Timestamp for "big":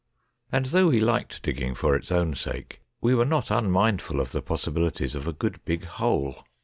5.63-5.83